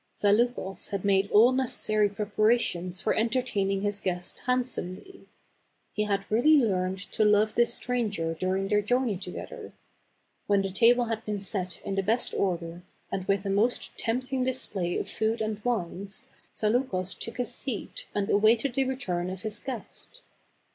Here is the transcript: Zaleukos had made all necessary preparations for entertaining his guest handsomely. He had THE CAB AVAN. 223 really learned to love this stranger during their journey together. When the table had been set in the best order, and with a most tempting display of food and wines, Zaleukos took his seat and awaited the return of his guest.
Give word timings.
Zaleukos 0.17 0.89
had 0.89 1.05
made 1.05 1.29
all 1.29 1.51
necessary 1.51 2.09
preparations 2.09 2.99
for 2.99 3.13
entertaining 3.13 3.81
his 3.81 4.01
guest 4.01 4.39
handsomely. 4.47 5.27
He 5.93 6.05
had 6.05 6.21
THE 6.21 6.23
CAB 6.23 6.25
AVAN. 6.25 6.43
223 6.43 6.53
really 6.57 6.73
learned 6.73 6.97
to 7.11 7.23
love 7.23 7.53
this 7.53 7.75
stranger 7.75 8.33
during 8.33 8.67
their 8.67 8.81
journey 8.81 9.15
together. 9.15 9.73
When 10.47 10.63
the 10.63 10.71
table 10.71 11.05
had 11.05 11.23
been 11.23 11.39
set 11.39 11.79
in 11.85 11.93
the 11.93 12.01
best 12.01 12.33
order, 12.33 12.81
and 13.11 13.25
with 13.25 13.45
a 13.45 13.51
most 13.51 13.95
tempting 13.95 14.43
display 14.43 14.97
of 14.97 15.07
food 15.07 15.39
and 15.39 15.63
wines, 15.63 16.25
Zaleukos 16.55 17.13
took 17.13 17.37
his 17.37 17.53
seat 17.53 18.07
and 18.15 18.27
awaited 18.27 18.73
the 18.73 18.85
return 18.85 19.29
of 19.29 19.43
his 19.43 19.59
guest. 19.59 20.21